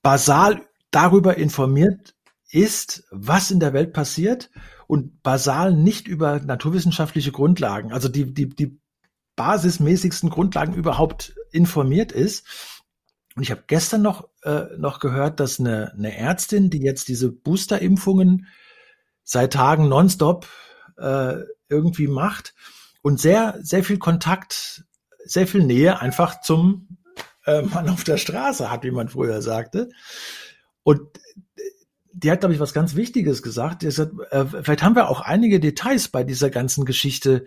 [0.01, 0.61] basal
[0.91, 2.15] darüber informiert
[2.51, 4.49] ist, was in der Welt passiert
[4.87, 8.79] und basal nicht über naturwissenschaftliche Grundlagen, also die, die, die
[9.37, 12.45] basismäßigsten Grundlagen überhaupt informiert ist.
[13.37, 17.31] Und ich habe gestern noch, äh, noch gehört, dass eine, eine Ärztin, die jetzt diese
[17.31, 18.47] Booster-Impfungen
[19.23, 20.47] seit Tagen nonstop
[20.97, 21.35] äh,
[21.69, 22.55] irgendwie macht
[23.03, 24.85] und sehr, sehr viel Kontakt,
[25.23, 26.97] sehr viel Nähe einfach zum
[27.45, 29.89] äh, Mann auf der Straße hat, wie man früher sagte.
[30.81, 31.01] Und
[32.11, 33.83] die hat, glaube ich, was ganz Wichtiges gesagt.
[33.83, 37.45] Die hat äh, vielleicht haben wir auch einige Details bei dieser ganzen Geschichte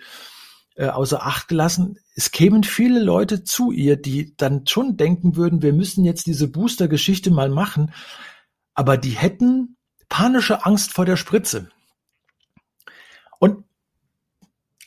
[0.88, 1.98] außer Acht gelassen.
[2.14, 6.48] Es kämen viele Leute zu ihr, die dann schon denken würden, wir müssen jetzt diese
[6.48, 7.92] Booster-Geschichte mal machen,
[8.74, 9.76] aber die hätten
[10.08, 11.70] panische Angst vor der Spritze.
[13.38, 13.64] Und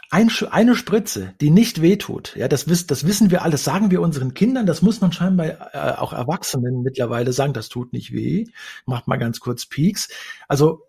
[0.09, 4.01] ein, eine Spritze, die nicht wehtut, ja, das, das wissen wir alle, das sagen wir
[4.01, 8.45] unseren Kindern, das muss man scheinbar äh, auch Erwachsenen mittlerweile sagen, das tut nicht weh,
[8.85, 10.09] macht mal ganz kurz Peaks.
[10.47, 10.83] Also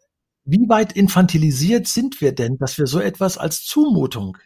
[0.45, 4.37] wie weit infantilisiert sind wir denn, dass wir so etwas als Zumutung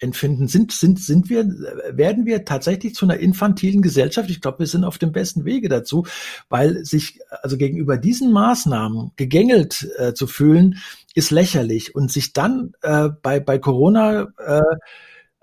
[0.00, 1.44] empfinden, sind, sind, sind wir,
[1.90, 4.30] werden wir tatsächlich zu einer infantilen Gesellschaft?
[4.30, 6.06] Ich glaube, wir sind auf dem besten Wege dazu,
[6.48, 10.78] weil sich also gegenüber diesen Maßnahmen gegängelt äh, zu fühlen,
[11.14, 11.94] ist lächerlich.
[11.94, 14.60] Und sich dann äh, bei, bei Corona äh,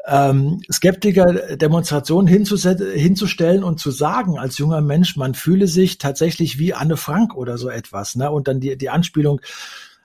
[0.08, 6.74] ähm, Skeptiker Demonstrationen hinzustellen und zu sagen als junger Mensch, man fühle sich tatsächlich wie
[6.74, 8.32] Anne Frank oder so etwas, ne?
[8.32, 9.42] Und dann die, die Anspielung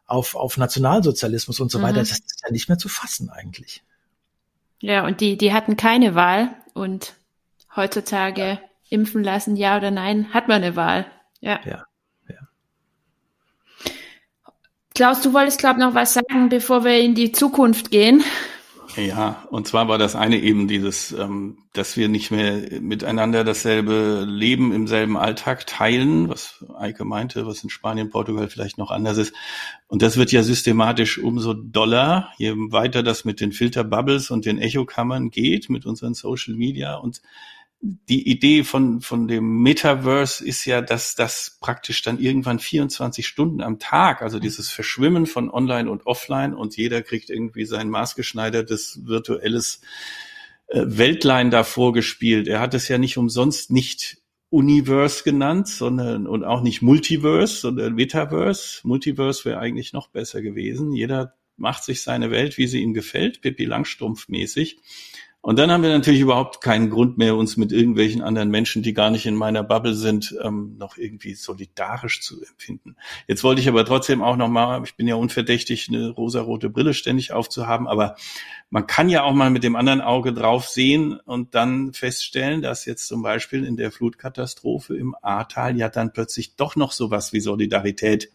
[0.06, 1.82] auf, auf Nationalsozialismus und so mhm.
[1.84, 3.84] weiter, das ist ja nicht mehr zu fassen eigentlich.
[4.82, 7.14] Ja, und die, die hatten keine Wahl und
[7.76, 8.60] heutzutage ja.
[8.90, 11.06] impfen lassen, ja oder nein, hat man eine Wahl.
[11.40, 11.60] Ja.
[11.64, 11.84] ja.
[12.28, 13.94] ja.
[14.92, 18.24] Klaus, du wolltest, glaube ich, noch was sagen, bevor wir in die Zukunft gehen.
[18.96, 24.26] Ja, und zwar war das eine eben dieses, ähm, dass wir nicht mehr miteinander dasselbe
[24.28, 29.16] Leben im selben Alltag teilen, was Eike meinte, was in Spanien, Portugal vielleicht noch anders
[29.16, 29.35] ist.
[29.88, 34.59] Und das wird ja systematisch umso doller, je weiter das mit den Filterbubbles und den
[34.59, 36.96] Echokammern geht, mit unseren Social Media.
[36.96, 37.22] Und
[37.84, 43.60] die Idee von, von dem Metaverse ist ja, dass das praktisch dann irgendwann 24 Stunden
[43.60, 49.00] am Tag, also dieses Verschwimmen von Online und Offline und jeder kriegt irgendwie sein maßgeschneidertes
[49.04, 49.80] virtuelles
[50.68, 52.46] äh, Weltlein da vorgespielt.
[52.46, 54.18] Er hat es ja nicht umsonst nicht
[54.50, 58.80] Universe genannt, sondern und auch nicht Multiverse, sondern Metaverse.
[58.84, 60.92] Multiverse wäre eigentlich noch besser gewesen.
[60.92, 64.78] Jeder macht sich seine Welt, wie sie ihm gefällt, Pippi Langstrumpf mäßig.
[65.44, 68.94] Und dann haben wir natürlich überhaupt keinen Grund mehr, uns mit irgendwelchen anderen Menschen, die
[68.94, 72.94] gar nicht in meiner Bubble sind, ähm, noch irgendwie solidarisch zu empfinden.
[73.26, 77.33] Jetzt wollte ich aber trotzdem auch nochmal, ich bin ja unverdächtig, eine rosarote Brille ständig
[77.33, 78.14] aufzuhaben, aber
[78.70, 82.85] man kann ja auch mal mit dem anderen Auge drauf sehen und dann feststellen, dass
[82.85, 87.40] jetzt zum Beispiel in der Flutkatastrophe im Ahrtal ja dann plötzlich doch noch sowas wie
[87.40, 88.31] Solidarität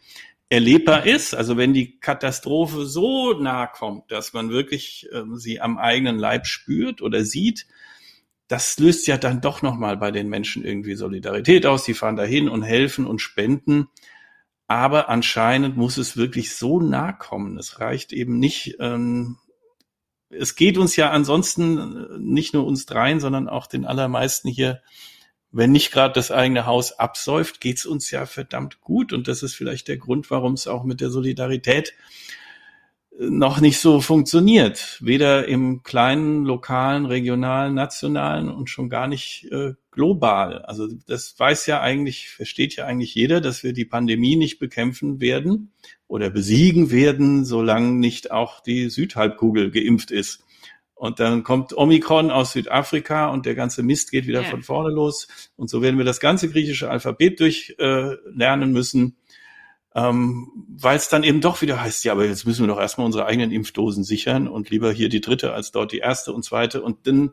[0.49, 5.77] erlebbar ist, also wenn die Katastrophe so nah kommt, dass man wirklich äh, sie am
[5.77, 7.67] eigenen Leib spürt oder sieht,
[8.47, 11.83] das löst ja dann doch nochmal bei den Menschen irgendwie Solidarität aus.
[11.83, 13.89] Die fahren dahin und helfen und spenden.
[14.67, 17.57] Aber anscheinend muss es wirklich so nah kommen.
[17.57, 18.77] Es reicht eben nicht.
[18.79, 19.37] Ähm,
[20.29, 24.81] es geht uns ja ansonsten äh, nicht nur uns dreien, sondern auch den allermeisten hier
[25.51, 29.13] wenn nicht gerade das eigene Haus absäuft, geht's uns ja verdammt gut.
[29.13, 31.93] Und das ist vielleicht der Grund, warum es auch mit der Solidarität
[33.17, 34.97] äh, noch nicht so funktioniert.
[35.01, 40.61] Weder im kleinen, lokalen, regionalen, nationalen und schon gar nicht äh, global.
[40.63, 45.21] Also das weiß ja eigentlich, versteht ja eigentlich jeder, dass wir die Pandemie nicht bekämpfen
[45.21, 45.71] werden
[46.07, 50.43] oder besiegen werden, solange nicht auch die Südhalbkugel geimpft ist.
[50.97, 54.49] Und dann kommt Omikron aus Südafrika und der ganze Mist geht wieder Ja.
[54.49, 55.27] von vorne los.
[55.55, 59.15] Und so werden wir das ganze griechische Alphabet durchlernen äh, müssen,
[59.93, 63.05] ähm, weil es dann eben doch wieder heißt, ja, aber jetzt müssen wir doch erstmal
[63.05, 66.81] unsere eigenen Impfdosen sichern und lieber hier die dritte als dort die erste und zweite.
[66.81, 67.31] Und dann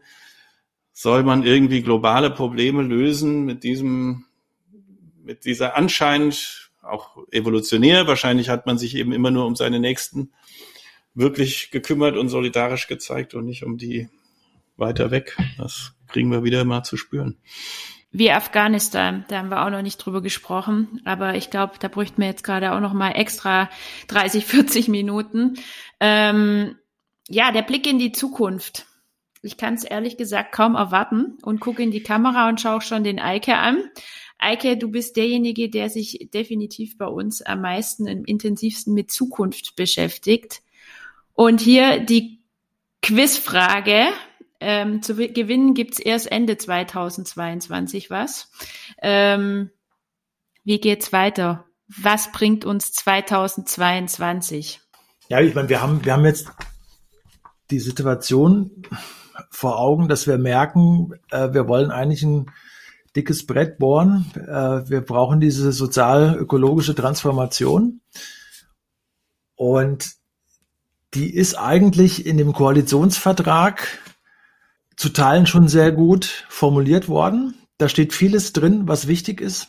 [0.92, 4.26] soll man irgendwie globale Probleme lösen mit diesem,
[5.22, 8.06] mit dieser anscheinend auch evolutionär.
[8.06, 10.32] Wahrscheinlich hat man sich eben immer nur um seine Nächsten
[11.14, 14.08] wirklich gekümmert und solidarisch gezeigt und nicht um die
[14.76, 15.36] weiter weg.
[15.58, 17.38] Das kriegen wir wieder mal zu spüren.
[18.16, 22.20] Wie Afghanistan, da haben wir auch noch nicht drüber gesprochen, aber ich glaube, da bräuchten
[22.20, 23.68] wir jetzt gerade auch noch mal extra
[24.06, 25.54] 30, 40 Minuten.
[25.98, 26.76] Ähm,
[27.28, 28.86] ja, der Blick in die Zukunft.
[29.42, 33.02] Ich kann es ehrlich gesagt kaum erwarten und gucke in die Kamera und schaue schon
[33.02, 33.82] den Eike an.
[34.38, 39.74] Eike, du bist derjenige, der sich definitiv bei uns am meisten, im intensivsten mit Zukunft
[39.74, 40.62] beschäftigt.
[41.34, 42.42] Und hier die
[43.02, 44.06] Quizfrage.
[44.60, 48.50] Ähm, zu wi- gewinnen gibt's erst Ende 2022 was.
[49.02, 49.70] Ähm,
[50.64, 51.66] wie geht's weiter?
[51.88, 54.80] Was bringt uns 2022?
[55.28, 56.48] Ja, ich meine, wir haben, wir haben jetzt
[57.70, 58.84] die Situation
[59.50, 62.50] vor Augen, dass wir merken, äh, wir wollen eigentlich ein
[63.16, 64.30] dickes Brett bohren.
[64.34, 68.00] Äh, wir brauchen diese sozial-ökologische Transformation.
[69.56, 70.14] Und
[71.14, 73.98] die ist eigentlich in dem Koalitionsvertrag
[74.96, 77.54] zu Teilen schon sehr gut formuliert worden.
[77.78, 79.68] Da steht vieles drin, was wichtig ist.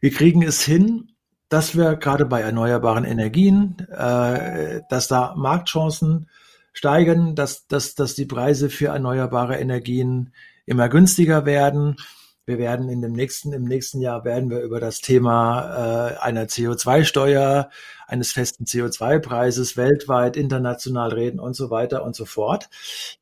[0.00, 1.12] Wir kriegen es hin,
[1.48, 6.28] dass wir gerade bei erneuerbaren Energien, äh, dass da Marktchancen
[6.72, 10.32] steigen, dass, dass, dass die Preise für erneuerbare Energien
[10.64, 11.96] immer günstiger werden.
[12.44, 16.46] Wir werden in dem nächsten, im nächsten Jahr werden wir über das Thema äh, einer
[16.46, 17.70] CO2-Steuer,
[18.08, 22.68] eines festen CO2-Preises weltweit, international reden und so weiter und so fort.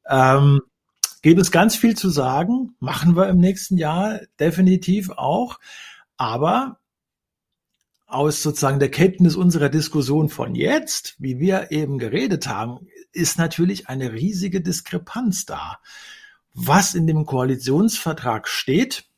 [0.09, 0.63] Ähm,
[1.21, 5.59] gibt es ganz viel zu sagen, machen wir im nächsten Jahr definitiv auch.
[6.17, 6.79] Aber
[8.07, 13.89] aus sozusagen der Kenntnis unserer Diskussion von jetzt, wie wir eben geredet haben, ist natürlich
[13.89, 15.79] eine riesige Diskrepanz da.
[16.55, 19.10] Was in dem Koalitionsvertrag steht,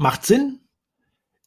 [0.00, 0.60] macht Sinn,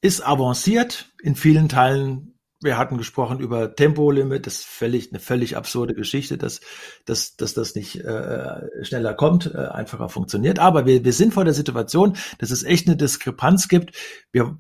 [0.01, 2.37] ist avanciert in vielen Teilen.
[2.61, 6.61] Wir hatten gesprochen über Tempolimit, das ist völlig, eine völlig absurde Geschichte, dass,
[7.05, 10.59] dass, dass das nicht äh, schneller kommt, äh, einfacher funktioniert.
[10.59, 13.97] Aber wir, wir sind vor der Situation, dass es echt eine Diskrepanz gibt.
[14.31, 14.55] Wir,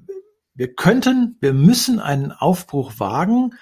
[0.55, 3.53] wir könnten, wir müssen einen Aufbruch wagen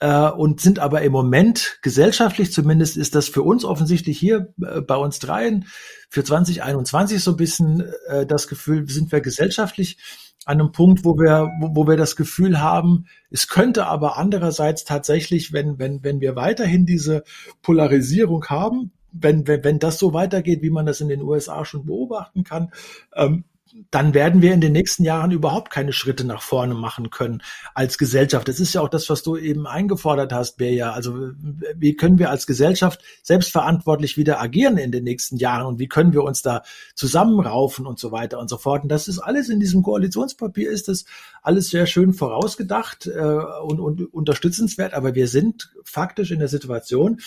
[0.00, 4.96] und sind aber im Moment gesellschaftlich zumindest ist das für uns offensichtlich hier äh, bei
[4.96, 5.66] uns dreien
[6.10, 9.98] für 2021 so ein bisschen äh, das Gefühl, sind wir gesellschaftlich
[10.44, 14.84] an einem Punkt, wo wir, wo, wo wir das Gefühl haben, es könnte aber andererseits
[14.84, 17.24] tatsächlich, wenn, wenn, wenn wir weiterhin diese
[17.62, 21.86] Polarisierung haben, wenn, wenn, wenn das so weitergeht, wie man das in den USA schon
[21.86, 22.72] beobachten kann,
[23.14, 23.44] ähm,
[23.90, 27.42] dann werden wir in den nächsten Jahren überhaupt keine Schritte nach vorne machen können
[27.74, 28.46] als Gesellschaft.
[28.46, 30.92] Das ist ja auch das, was du eben eingefordert hast, Beja.
[30.92, 31.32] Also
[31.74, 36.12] wie können wir als Gesellschaft selbstverantwortlich wieder agieren in den nächsten Jahren und wie können
[36.12, 36.62] wir uns da
[36.94, 38.84] zusammenraufen und so weiter und so fort.
[38.84, 41.04] Und das ist alles in diesem Koalitionspapier, ist das
[41.42, 47.20] alles sehr schön vorausgedacht äh, und, und unterstützenswert, aber wir sind faktisch in der Situation,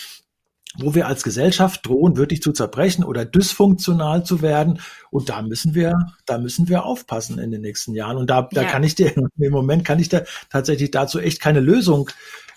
[0.76, 4.80] wo wir als Gesellschaft drohen, wirklich zu zerbrechen oder dysfunktional zu werden.
[5.10, 5.94] Und da müssen wir,
[6.26, 8.16] da müssen wir aufpassen in den nächsten Jahren.
[8.18, 8.68] Und da, da Ja.
[8.68, 12.10] kann ich dir, im Moment kann ich da tatsächlich dazu echt keine Lösung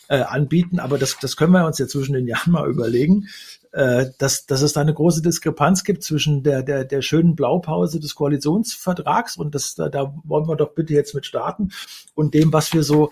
[0.09, 0.79] äh, anbieten.
[0.79, 3.27] Aber das, das können wir uns ja zwischen den Jahren mal überlegen,
[3.71, 8.01] äh, dass, dass es da eine große Diskrepanz gibt zwischen der, der, der schönen Blaupause
[8.01, 11.71] des Koalitionsvertrags und das, da, da wollen wir doch bitte jetzt mit starten
[12.13, 13.11] und dem, was wir so,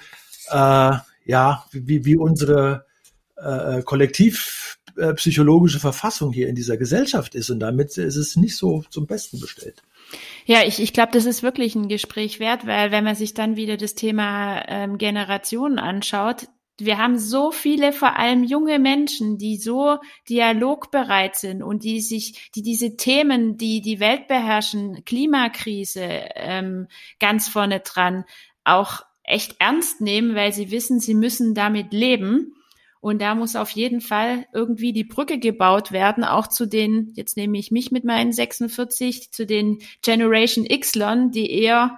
[0.50, 0.92] äh,
[1.26, 2.86] ja, wie, wie unsere
[3.38, 8.56] äh, kollektiv äh, psychologische Verfassung hier in dieser Gesellschaft ist und damit ist es nicht
[8.56, 9.82] so zum Besten bestellt.
[10.46, 13.56] Ja, ich, ich glaube, das ist wirklich ein Gespräch wert, weil wenn man sich dann
[13.56, 16.48] wieder das Thema ähm, Generationen anschaut,
[16.80, 19.98] wir haben so viele, vor allem junge Menschen, die so
[20.30, 26.88] dialogbereit sind und die sich, die diese Themen, die die Welt beherrschen, Klimakrise ähm,
[27.20, 28.24] ganz vorne dran,
[28.64, 32.56] auch echt ernst nehmen, weil sie wissen, sie müssen damit leben.
[33.02, 37.38] Und da muss auf jeden Fall irgendwie die Brücke gebaut werden, auch zu den, jetzt
[37.38, 41.98] nehme ich mich mit meinen 46, zu den Generation X-Lern, die eher,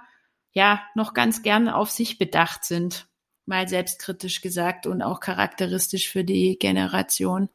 [0.52, 3.08] ja, noch ganz gern auf sich bedacht sind.
[3.46, 7.48] Mal selbstkritisch gesagt und auch charakteristisch für die Generation.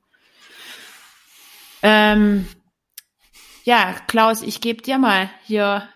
[1.82, 2.48] Ähm,
[3.63, 5.88] ja, Klaus, ich gebe dir mal hier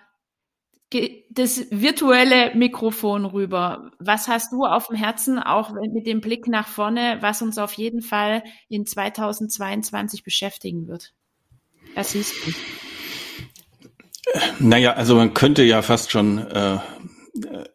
[1.30, 3.92] das virtuelle Mikrofon rüber.
[4.00, 7.74] Was hast du auf dem Herzen, auch mit dem Blick nach vorne, was uns auf
[7.74, 11.14] jeden Fall in 2022 beschäftigen wird?
[11.96, 12.52] Was siehst du?
[14.60, 16.80] Naja, also man könnte ja fast schon äh,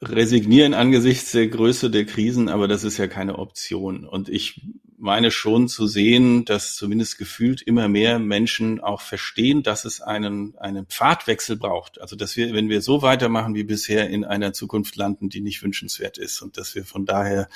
[0.03, 4.07] resignieren angesichts der Größe der Krisen, aber das ist ja keine Option.
[4.07, 4.63] Und ich
[4.99, 10.57] meine schon zu sehen, dass zumindest gefühlt immer mehr Menschen auch verstehen, dass es einen,
[10.59, 12.01] einen Pfadwechsel braucht.
[12.01, 15.63] Also dass wir, wenn wir so weitermachen wie bisher, in einer Zukunft landen, die nicht
[15.63, 17.49] wünschenswert ist und dass wir von daher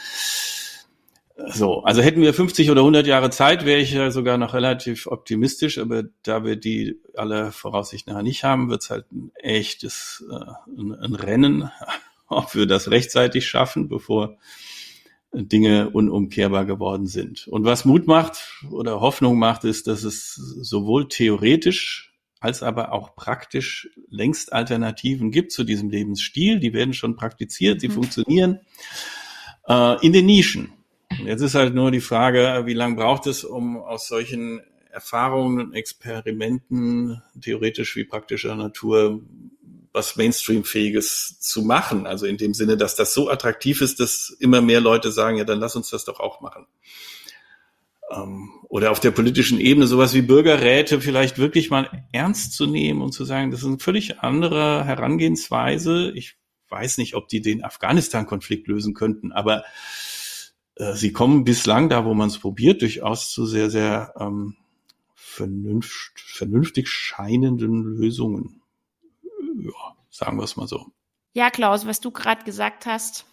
[1.49, 5.07] so, also hätten wir 50 oder 100 Jahre Zeit, wäre ich ja sogar noch relativ
[5.07, 10.25] optimistisch, aber da wir die alle Voraussicht nachher nicht haben, wird es halt ein echtes
[10.31, 11.71] äh, ein, ein Rennen,
[12.29, 14.37] ob wir das rechtzeitig schaffen, bevor
[15.33, 17.47] Dinge unumkehrbar geworden sind.
[17.49, 23.15] Und was Mut macht oder Hoffnung macht, ist, dass es sowohl theoretisch als aber auch
[23.15, 26.59] praktisch längst Alternativen gibt zu diesem Lebensstil.
[26.59, 27.93] Die werden schon praktiziert, sie mhm.
[27.93, 28.61] funktionieren
[29.69, 30.73] äh, in den Nischen.
[31.25, 34.61] Jetzt ist halt nur die Frage, wie lange braucht es, um aus solchen
[34.91, 39.21] Erfahrungen und Experimenten, theoretisch wie praktischer Natur,
[39.93, 42.07] was Mainstream-fähiges zu machen.
[42.07, 45.45] Also in dem Sinne, dass das so attraktiv ist, dass immer mehr Leute sagen, ja,
[45.45, 46.67] dann lass uns das doch auch machen.
[48.11, 53.03] Ähm, oder auf der politischen Ebene sowas wie Bürgerräte vielleicht wirklich mal ernst zu nehmen
[53.03, 56.13] und zu sagen, das ist eine völlig andere Herangehensweise.
[56.15, 56.37] Ich
[56.69, 59.65] weiß nicht, ob die den Afghanistan-Konflikt lösen könnten, aber
[60.77, 64.57] äh, sie kommen bislang da, wo man es probiert, durchaus zu sehr, sehr ähm,
[65.17, 68.60] vernünft, vernünftig scheinenden Lösungen
[69.65, 70.87] ja, sagen wir es mal so.
[71.33, 73.25] Ja, Klaus, was du gerade gesagt hast,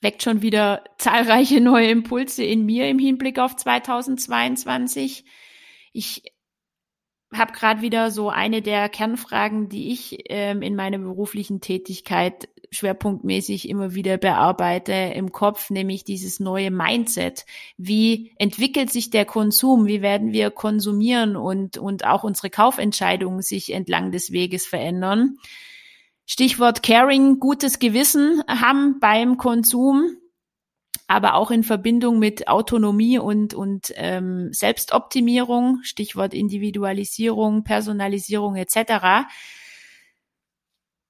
[0.00, 5.24] weckt schon wieder zahlreiche neue Impulse in mir im Hinblick auf 2022.
[5.92, 6.22] Ich
[7.32, 13.68] habe gerade wieder so eine der Kernfragen, die ich ähm, in meiner beruflichen Tätigkeit schwerpunktmäßig
[13.68, 17.44] immer wieder bearbeite im Kopf, nämlich dieses neue Mindset.
[17.76, 19.86] Wie entwickelt sich der Konsum?
[19.86, 25.36] Wie werden wir konsumieren und, und auch unsere Kaufentscheidungen sich entlang des Weges verändern?
[26.26, 30.16] Stichwort Caring, gutes Gewissen haben beim Konsum
[31.10, 39.26] aber auch in Verbindung mit Autonomie und, und ähm, Selbstoptimierung, Stichwort Individualisierung, Personalisierung etc.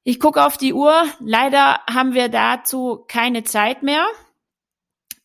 [0.02, 1.04] Ich gucke auf die Uhr.
[1.20, 4.06] Leider haben wir dazu keine Zeit mehr.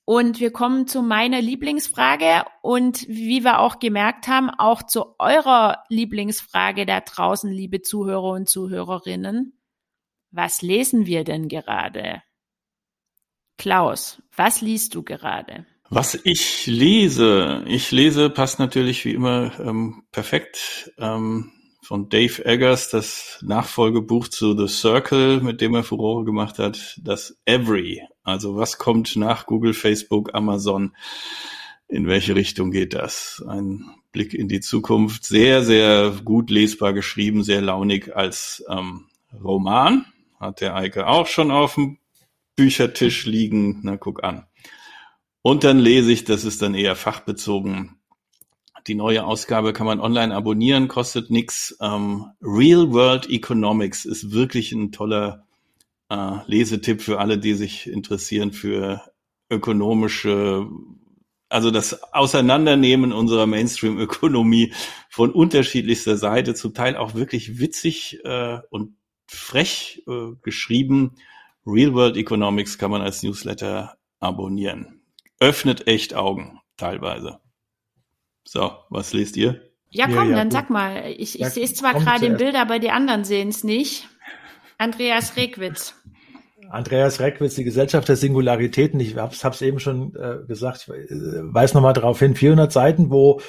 [0.07, 5.83] Und wir kommen zu meiner Lieblingsfrage und wie wir auch gemerkt haben, auch zu eurer
[5.89, 9.59] Lieblingsfrage da draußen, liebe Zuhörer und Zuhörerinnen.
[10.29, 12.21] Was lesen wir denn gerade?
[13.57, 15.65] Klaus, was liest du gerade?
[15.89, 21.51] Was ich lese, ich lese, passt natürlich wie immer ähm, perfekt ähm,
[21.85, 27.37] von Dave Eggers, das Nachfolgebuch zu The Circle, mit dem er Furore gemacht hat, das
[27.45, 28.01] Every.
[28.23, 30.95] Also was kommt nach Google, Facebook, Amazon?
[31.87, 33.45] In welche Richtung geht das?
[33.47, 35.25] Ein Blick in die Zukunft.
[35.25, 39.05] Sehr, sehr gut lesbar geschrieben, sehr launig als ähm,
[39.43, 40.07] Roman.
[40.39, 41.99] Hat der Eike auch schon auf dem
[42.55, 43.81] Büchertisch liegen.
[43.83, 44.47] Na, guck an.
[45.43, 47.94] Und dann lese ich, das ist dann eher fachbezogen.
[48.87, 51.75] Die neue Ausgabe kann man online abonnieren, kostet nix.
[51.81, 55.45] Ähm, Real World Economics ist wirklich ein toller
[56.09, 59.01] äh, Lesetipp für alle, die sich interessieren für
[59.49, 60.67] ökonomische,
[61.49, 64.73] also das Auseinandernehmen unserer Mainstream-Ökonomie
[65.09, 71.15] von unterschiedlichster Seite, zum Teil auch wirklich witzig äh, und frech äh, geschrieben
[71.65, 75.01] Real World Economics kann man als Newsletter abonnieren.
[75.39, 77.39] Öffnet echt Augen, teilweise.
[78.45, 79.61] So, was lest ihr?
[79.89, 80.53] Ja, komm, ja, ja, dann gut.
[80.53, 81.11] sag mal.
[81.11, 84.07] Ich, ich ja, sehe es zwar gerade im Bild, aber die anderen sehen es nicht.
[84.77, 85.95] Andreas Reckwitz.
[86.69, 88.99] Andreas Reckwitz, die Gesellschaft der Singularitäten.
[88.99, 93.09] Ich habe es eben schon äh, gesagt, ich äh, weise nochmal darauf hin, 400 Seiten,
[93.09, 93.41] wo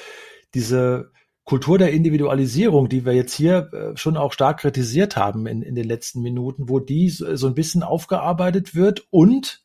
[0.53, 1.11] diese
[1.43, 5.75] Kultur der Individualisierung, die wir jetzt hier äh, schon auch stark kritisiert haben in, in
[5.75, 9.63] den letzten Minuten, wo die so ein bisschen aufgearbeitet wird und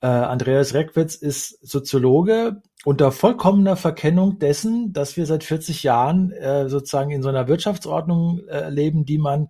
[0.00, 6.68] äh, Andreas Reckwitz ist Soziologe unter vollkommener Verkennung dessen, dass wir seit 40 Jahren äh,
[6.68, 9.48] sozusagen in so einer Wirtschaftsordnung äh, leben, die man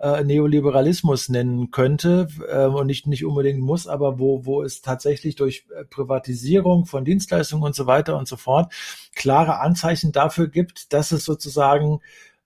[0.00, 5.36] äh, Neoliberalismus nennen könnte äh, und nicht, nicht unbedingt muss, aber wo, wo es tatsächlich
[5.36, 8.72] durch äh, Privatisierung von Dienstleistungen und so weiter und so fort
[9.14, 12.00] klare Anzeichen dafür gibt, dass es sozusagen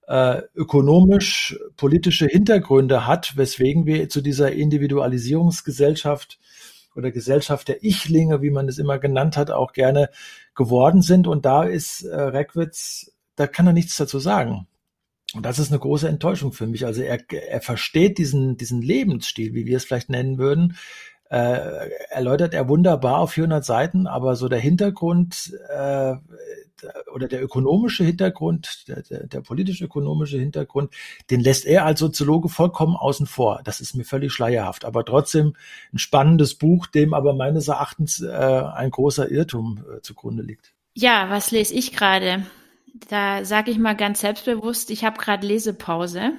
[0.07, 6.39] äh, ökonomisch politische Hintergründe hat, weswegen wir zu dieser Individualisierungsgesellschaft
[6.99, 10.09] oder Gesellschaft der Ichlinge, wie man es immer genannt hat, auch gerne
[10.55, 11.27] geworden sind.
[11.27, 14.67] Und da ist äh, Reckwitz, da kann er nichts dazu sagen.
[15.33, 16.85] Und das ist eine große Enttäuschung für mich.
[16.85, 20.75] Also er, er versteht diesen, diesen Lebensstil, wie wir es vielleicht nennen würden,
[21.29, 26.15] äh, erläutert er wunderbar auf 400 Seiten, aber so der Hintergrund äh,
[27.13, 30.93] oder der ökonomische Hintergrund, der, der, der politisch-ökonomische Hintergrund,
[31.29, 33.61] den lässt er als Soziologe vollkommen außen vor.
[33.63, 35.55] Das ist mir völlig schleierhaft, aber trotzdem
[35.93, 40.73] ein spannendes Buch, dem aber meines Erachtens äh, ein großer Irrtum äh, zugrunde liegt.
[40.93, 42.45] Ja, was lese ich gerade?
[43.09, 46.33] Da sage ich mal ganz selbstbewusst, ich habe gerade Lesepause.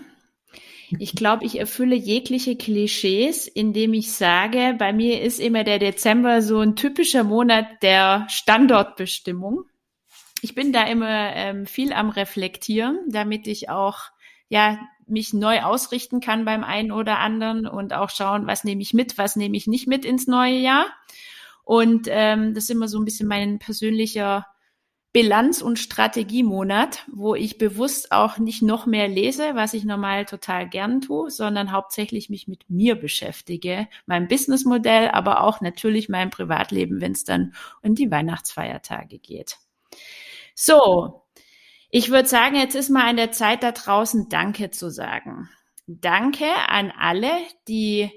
[0.99, 6.43] Ich glaube, ich erfülle jegliche Klischees, indem ich sage, bei mir ist immer der Dezember
[6.43, 9.65] so ein typischer Monat der Standortbestimmung.
[10.43, 14.11] Ich bin da immer ähm, viel am Reflektieren, damit ich auch
[14.49, 18.95] ja mich neu ausrichten kann beim einen oder anderen und auch schauen, was nehme ich
[18.95, 20.87] mit, was nehme ich nicht mit ins neue Jahr.
[21.65, 24.47] Und ähm, das ist immer so ein bisschen mein persönlicher
[25.13, 30.69] Bilanz- und Strategiemonat, wo ich bewusst auch nicht noch mehr lese, was ich normal total
[30.69, 37.01] gern tue, sondern hauptsächlich mich mit mir beschäftige, meinem Businessmodell, aber auch natürlich meinem Privatleben,
[37.01, 39.59] wenn es dann um die Weihnachtsfeiertage geht.
[40.63, 41.23] So,
[41.89, 45.49] ich würde sagen, jetzt ist mal an der Zeit da draußen Danke zu sagen.
[45.87, 47.31] Danke an alle,
[47.67, 48.11] die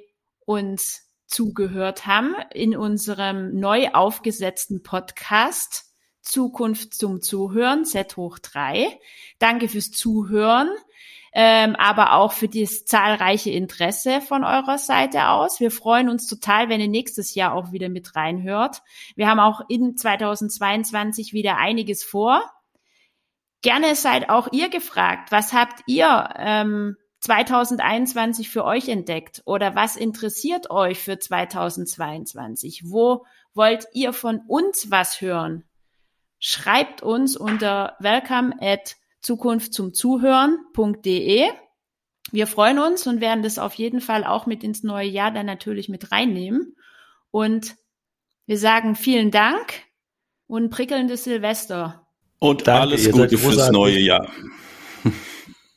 [0.45, 5.85] uns zugehört haben in unserem neu aufgesetzten Podcast
[6.21, 8.99] Zukunft zum Zuhören, Z hoch drei.
[9.39, 10.69] Danke fürs Zuhören,
[11.33, 15.59] ähm, aber auch für das zahlreiche Interesse von eurer Seite aus.
[15.59, 18.81] Wir freuen uns total, wenn ihr nächstes Jahr auch wieder mit reinhört.
[19.15, 22.43] Wir haben auch in 2022 wieder einiges vor.
[23.61, 25.31] Gerne seid auch ihr gefragt.
[25.31, 29.41] Was habt ihr ähm, 2021 für euch entdeckt?
[29.45, 32.83] Oder was interessiert euch für 2022?
[32.85, 35.63] Wo wollt ihr von uns was hören?
[36.45, 41.49] schreibt uns unter welcome at Zukunft zum Zuhören.de.
[42.31, 45.45] Wir freuen uns und werden das auf jeden Fall auch mit ins neue Jahr dann
[45.45, 46.75] natürlich mit reinnehmen.
[47.31, 47.75] Und
[48.45, 49.73] wir sagen vielen Dank
[50.47, 52.07] und prickelndes Silvester.
[52.39, 54.29] Und Danke, alles Gute fürs neue Jahr.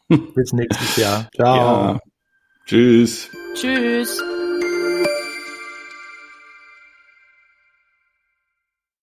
[0.09, 1.29] Bis nächstes Jahr.
[1.35, 1.57] Ciao.
[1.57, 2.01] Ja.
[2.67, 3.31] Tschüss.
[3.55, 4.23] Tschüss.